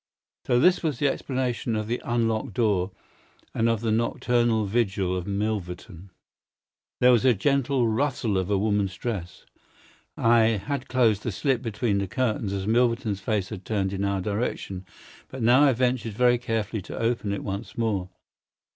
[0.47, 2.89] So this was the explanation of the unlocked door
[3.53, 6.09] and of the nocturnal vigil of Milverton.
[6.99, 9.45] There was the gentle rustle of a woman's dress.
[10.17, 14.21] I had closed the slit between the curtains as Milverton's face had turned in our
[14.21, 14.87] direction,
[15.27, 18.09] but now I ventured very carefully to open it once more.